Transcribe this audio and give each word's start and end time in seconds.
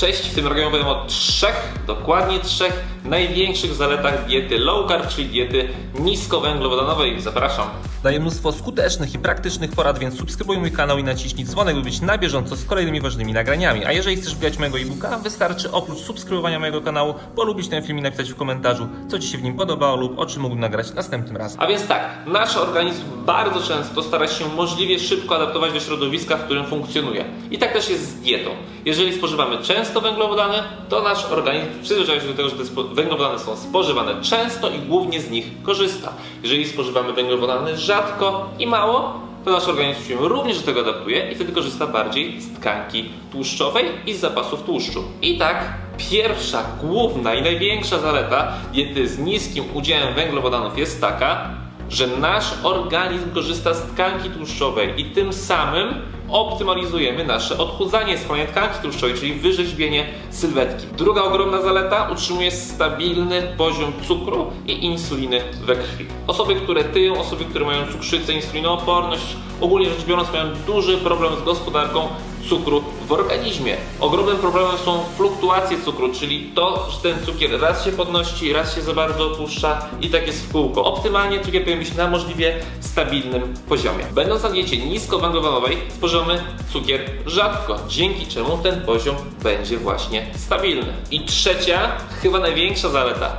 Cześć, 0.00 0.28
w 0.28 0.34
tym 0.34 0.44
nagraniu 0.44 0.68
opowiem 0.68 0.86
o 0.86 1.06
trzech, 1.06 1.72
dokładnie 1.86 2.40
trzech 2.40 2.84
największych 3.04 3.74
zaletach 3.74 4.26
diety 4.26 4.58
low 4.58 4.88
carb, 4.88 5.08
czyli 5.08 5.28
diety 5.28 5.68
niskowęglowodanowej. 5.98 7.20
Zapraszam. 7.20 7.68
Daję 8.02 8.20
mnóstwo 8.20 8.52
skutecznych 8.52 9.14
i 9.14 9.18
praktycznych 9.18 9.70
porad, 9.70 9.98
więc 9.98 10.18
subskrybuj 10.18 10.58
mój 10.58 10.72
kanał 10.72 10.98
i 10.98 11.04
naciśnij 11.04 11.46
dzwonek, 11.46 11.76
by 11.76 11.82
być 11.82 12.00
na 12.00 12.18
bieżąco 12.18 12.56
z 12.56 12.64
kolejnymi 12.64 13.00
ważnymi 13.00 13.32
nagraniami. 13.32 13.84
A 13.84 13.92
jeżeli 13.92 14.16
chcesz 14.16 14.34
wgrać 14.34 14.58
mojego 14.58 14.78
e-booka, 14.78 15.18
wystarczy 15.18 15.72
oprócz 15.72 15.98
subskrybowania 15.98 16.58
mojego 16.58 16.80
kanału 16.80 17.14
polubić 17.36 17.68
ten 17.68 17.82
film 17.82 17.98
i 17.98 18.02
napisać 18.02 18.32
w 18.32 18.36
komentarzu, 18.36 18.88
co 19.08 19.18
Ci 19.18 19.28
się 19.28 19.38
w 19.38 19.42
nim 19.42 19.56
podobało 19.56 19.96
lub 19.96 20.18
o 20.18 20.26
czym 20.26 20.42
mógłbym 20.42 20.60
nagrać 20.60 20.92
następnym 20.94 21.36
razem. 21.36 21.60
A 21.60 21.66
więc 21.66 21.86
tak, 21.86 22.08
nasz 22.26 22.56
organizm 22.56 23.02
bardzo 23.26 23.62
często 23.62 24.02
stara 24.02 24.28
się 24.28 24.48
możliwie 24.48 24.98
szybko 24.98 25.36
adaptować 25.36 25.72
do 25.72 25.80
środowiska, 25.80 26.36
w 26.36 26.44
którym 26.44 26.66
funkcjonuje. 26.66 27.24
I 27.50 27.58
tak 27.58 27.72
też 27.72 27.88
jest 27.88 28.08
z 28.08 28.14
dietą. 28.14 28.50
Jeżeli 28.84 29.14
spożywamy 29.14 29.58
często 29.58 29.89
węglowodany, 30.00 30.58
to 30.88 31.02
nasz 31.02 31.24
organizm 31.24 31.82
przyzwyczaja 31.82 32.20
się 32.20 32.26
do 32.26 32.34
tego, 32.34 32.48
że 32.48 32.56
te 32.56 32.64
węglowodany 32.94 33.38
są 33.38 33.56
spożywane 33.56 34.22
często 34.22 34.70
i 34.70 34.78
głównie 34.78 35.20
z 35.20 35.30
nich 35.30 35.62
korzysta. 35.62 36.12
Jeżeli 36.42 36.68
spożywamy 36.68 37.12
węglowodany 37.12 37.76
rzadko 37.76 38.48
i 38.58 38.66
mało, 38.66 39.20
to 39.44 39.50
nasz 39.50 39.68
organizm 39.68 40.08
się 40.08 40.28
również 40.28 40.58
do 40.58 40.66
tego 40.66 40.80
adaptuje 40.80 41.32
i 41.32 41.34
wtedy 41.34 41.52
korzysta 41.52 41.86
bardziej 41.86 42.40
z 42.40 42.58
tkanki 42.58 43.10
tłuszczowej 43.32 43.84
i 44.06 44.14
z 44.14 44.20
zapasów 44.20 44.62
tłuszczu. 44.62 45.04
I 45.22 45.38
tak 45.38 45.64
pierwsza, 46.10 46.64
główna 46.80 47.34
i 47.34 47.42
największa 47.42 47.98
zaleta 47.98 48.52
diety 48.72 49.08
z 49.08 49.18
niskim 49.18 49.64
udziałem 49.74 50.14
węglowodanów 50.14 50.78
jest 50.78 51.00
taka, 51.00 51.50
że 51.90 52.06
nasz 52.06 52.54
organizm 52.62 53.30
korzysta 53.34 53.74
z 53.74 53.82
tkanki 53.82 54.30
tłuszczowej 54.30 55.00
i 55.00 55.04
tym 55.04 55.32
samym 55.32 55.94
optymalizujemy 56.32 57.24
nasze 57.24 57.58
odchudzanie, 57.58 58.18
spalanie 58.18 58.46
tkanki 58.46 58.82
tłuszczowej, 58.82 59.14
czyli 59.14 59.32
wyrzeźbienie 59.32 60.06
sylwetki. 60.30 60.86
Druga 60.96 61.22
ogromna 61.22 61.62
zaleta 61.62 62.08
utrzymuje 62.12 62.50
stabilny 62.50 63.42
poziom 63.56 63.92
cukru 64.08 64.46
i 64.66 64.84
insuliny 64.84 65.40
we 65.66 65.76
krwi. 65.76 66.06
Osoby, 66.26 66.54
które 66.54 66.84
tyją, 66.84 67.20
osoby, 67.20 67.44
które 67.44 67.64
mają 67.64 67.86
cukrzycę, 67.92 68.32
insulinooporność, 68.32 69.36
ogólnie 69.60 69.88
rzecz 69.90 70.04
biorąc 70.04 70.32
mają 70.32 70.44
duży 70.66 70.98
problem 70.98 71.32
z 71.40 71.42
gospodarką 71.42 72.08
cukru 72.48 72.82
w 73.10 73.12
organizmie. 73.12 73.76
Ogromnym 74.00 74.36
problemem 74.36 74.78
są 74.84 75.04
fluktuacje 75.16 75.76
cukru, 75.84 76.12
czyli 76.12 76.52
to, 76.54 76.90
że 76.90 76.98
ten 76.98 77.26
cukier 77.26 77.60
raz 77.60 77.84
się 77.84 77.92
podnosi, 77.92 78.52
raz 78.52 78.74
się 78.74 78.82
za 78.82 78.92
bardzo 78.92 79.26
opuszcza 79.26 79.88
i 80.00 80.10
tak 80.10 80.26
jest 80.26 80.46
w 80.46 80.52
kółko. 80.52 80.84
Optymalnie 80.84 81.40
cukier 81.40 81.62
powinien 81.62 81.84
być 81.84 81.94
na 81.94 82.10
możliwie 82.10 82.54
stabilnym 82.80 83.54
poziomie. 83.68 84.04
Będąc 84.14 84.42
na 84.42 84.50
diecie 84.50 84.76
niskowęglowodanowej, 84.76 85.76
spożywamy 85.96 86.44
cukier 86.72 87.00
rzadko, 87.26 87.78
dzięki 87.88 88.26
czemu 88.26 88.58
ten 88.58 88.80
poziom 88.80 89.16
będzie 89.42 89.78
właśnie 89.78 90.26
stabilny. 90.36 90.92
I 91.10 91.24
trzecia, 91.24 91.92
chyba 92.22 92.38
największa 92.38 92.88
zaleta. 92.88 93.38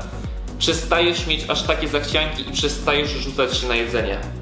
Przestajesz 0.60 1.28
mieć 1.28 1.50
aż 1.50 1.64
takie 1.64 1.88
zachcianki 1.88 2.50
i 2.50 2.52
przestajesz 2.52 3.10
rzucać 3.10 3.58
się 3.58 3.68
na 3.68 3.76
jedzenie. 3.76 4.41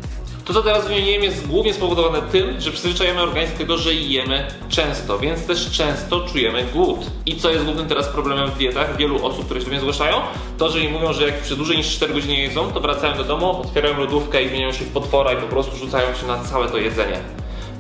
To, 0.50 0.54
co 0.54 0.64
teraz 0.64 0.88
wymieniłem, 0.88 1.24
jest 1.24 1.48
głównie 1.48 1.74
spowodowane 1.74 2.22
tym, 2.22 2.62
że 2.62 2.72
przyzwyczajamy 2.72 3.22
organizm 3.22 3.54
do 3.54 3.58
tego, 3.58 3.78
że 3.78 3.94
jemy 3.94 4.48
często, 4.70 5.20
więc 5.20 5.46
też 5.46 5.72
często 5.72 6.22
czujemy 6.22 6.64
głód. 6.74 7.00
I 7.26 7.36
co 7.36 7.50
jest 7.50 7.66
głównym 7.66 7.88
teraz 7.88 8.08
problemem 8.08 8.52
w 8.52 8.58
dietach 8.58 8.98
wielu 8.98 9.26
osób, 9.26 9.46
które 9.46 9.60
się 9.60 9.66
do 9.66 9.72
mnie 9.72 9.80
zgłaszają, 9.80 10.22
to, 10.58 10.70
że 10.70 10.80
im 10.80 10.92
mówią, 10.92 11.14
że 11.14 11.26
jak 11.26 11.42
przez 11.42 11.58
dłużej 11.58 11.78
niż 11.78 11.96
4 11.96 12.14
godziny 12.14 12.36
jedzą, 12.36 12.72
to 12.72 12.80
wracają 12.80 13.18
do 13.18 13.24
domu, 13.24 13.62
otwierają 13.62 13.98
lodówkę 13.98 14.44
i 14.44 14.50
zmieniają 14.50 14.72
się 14.74 14.86
w 14.86 14.92
potwora 14.92 15.34
i 15.34 15.38
po 15.38 15.48
prostu 15.48 15.78
rzucają 15.78 16.16
się 16.16 16.28
na 16.28 16.44
całe 16.44 16.68
to 16.68 16.78
jedzenie. 16.78 17.20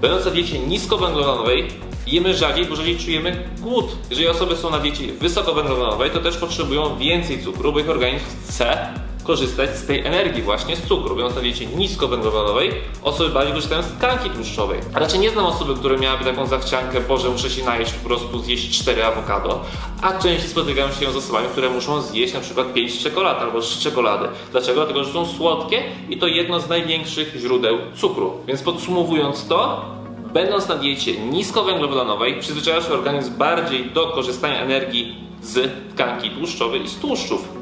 Będąc 0.01 0.25
na 0.25 0.31
diecie 0.31 0.59
niskowęglowodanowej, 0.59 1.67
jemy 2.07 2.33
rzadziej, 2.33 2.65
bo 2.65 2.75
rzadziej 2.75 2.97
czujemy 2.97 3.49
głód. 3.59 3.85
Jeżeli 4.09 4.27
osoby 4.27 4.55
są 4.55 4.69
na 4.69 4.79
diecie 4.79 5.13
wysokowęglowodanowej, 5.13 6.11
to 6.11 6.19
też 6.19 6.37
potrzebują 6.37 6.97
więcej 6.97 7.43
cukru, 7.43 7.73
bo 7.73 7.79
ich 7.79 7.89
organizm 7.89 8.25
chce 8.47 8.93
korzystać 9.29 9.77
z 9.77 9.85
tej 9.85 10.05
energii 10.05 10.43
właśnie 10.43 10.75
z 10.75 10.81
cukru. 10.81 11.15
Będąc 11.15 11.35
na 11.35 11.41
diecie 11.41 11.65
niskowęglowodanowej, 11.65 12.71
osoby 13.03 13.29
bardziej 13.29 13.53
korzystają 13.53 13.83
z 13.83 13.85
tkanki 13.85 14.29
tłuszczowej. 14.29 14.79
A 14.93 14.99
raczej 14.99 15.19
nie 15.19 15.29
znam 15.29 15.45
osoby, 15.45 15.75
które 15.75 15.97
miałyby 15.97 16.25
taką 16.25 16.45
zachciankę, 16.45 17.01
Boże, 17.01 17.29
muszę 17.29 17.49
się 17.49 17.65
najeść, 17.65 17.93
po 17.93 18.09
prostu 18.09 18.39
zjeść 18.39 18.79
4 18.79 19.05
awokado, 19.05 19.61
a 20.01 20.13
częściej 20.13 20.49
spotykają 20.49 20.91
się 20.91 21.11
z 21.11 21.15
osobami, 21.15 21.47
które 21.47 21.69
muszą 21.69 22.01
zjeść 22.01 22.33
na 22.33 22.39
przykład 22.39 22.73
5 22.73 23.03
czekolad 23.03 23.41
albo 23.41 23.61
3 23.61 23.83
czekolady. 23.83 24.27
Dlaczego? 24.51 24.75
Dlatego, 24.75 25.03
że 25.03 25.13
są 25.13 25.25
słodkie 25.25 25.83
i 26.09 26.17
to 26.17 26.27
jedno 26.27 26.59
z 26.59 26.69
największych 26.69 27.35
źródeł 27.39 27.77
cukru. 27.95 28.33
Więc 28.47 28.61
podsumowując 28.61 29.47
to, 29.47 29.85
Będąc 30.33 30.67
na 30.67 30.75
diecie 30.75 31.19
niskowęglowodanowej, 31.19 32.39
przyzwyczajasz 32.39 32.89
organizm 32.89 33.37
bardziej 33.37 33.91
do 33.91 34.07
korzystania 34.07 34.61
energii 34.61 35.15
z 35.41 35.71
tkanki 35.93 36.29
tłuszczowej 36.29 36.83
i 36.83 36.89
z 36.89 36.95
tłuszczów. 36.95 37.58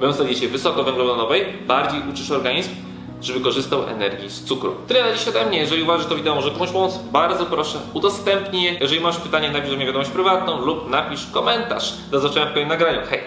Będąc 0.00 0.18
na 0.18 0.24
diecie 0.24 0.48
wysokowęglowodanowej, 0.48 1.44
bardziej 1.66 2.00
uczysz 2.12 2.30
organizm, 2.30 2.70
żeby 3.22 3.40
korzystał 3.40 3.88
energii 3.88 4.30
z 4.30 4.44
cukru. 4.44 4.74
Tyle 4.88 5.04
na 5.04 5.12
dziś 5.12 5.28
ode 5.28 5.46
mnie. 5.46 5.58
Jeżeli 5.58 5.82
uważasz, 5.82 6.02
że 6.02 6.08
to 6.08 6.16
wideo 6.16 6.34
może 6.34 6.50
komuś 6.50 6.70
pomóc, 6.70 6.98
bardzo 7.12 7.46
proszę 7.46 7.78
udostępnij 7.94 8.62
je. 8.62 8.74
Jeżeli 8.80 9.00
masz 9.00 9.16
pytanie, 9.16 9.50
napisz 9.50 9.70
do 9.70 9.76
mnie 9.76 9.86
wiadomość 9.86 10.10
prywatną 10.10 10.64
lub 10.64 10.90
napisz 10.90 11.26
komentarz. 11.32 11.94
Do 12.10 12.20
zobaczenia 12.20 12.46
w 12.46 12.48
kolejnym 12.48 12.68
nagraniu. 12.68 13.00
Hej! 13.10 13.20